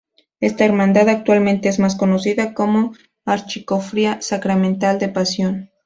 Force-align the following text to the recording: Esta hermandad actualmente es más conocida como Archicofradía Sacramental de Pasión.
Esta 0.39 0.65
hermandad 0.65 1.09
actualmente 1.09 1.69
es 1.69 1.77
más 1.77 1.95
conocida 1.95 2.55
como 2.55 2.93
Archicofradía 3.23 4.19
Sacramental 4.19 4.97
de 4.97 5.09
Pasión. 5.09 5.69